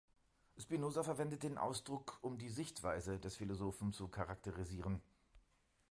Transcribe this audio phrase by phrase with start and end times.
[0.57, 4.99] Spinoza verwendet den Ausdruck, um die Sichtweise des Philosophen zu charakterisieren.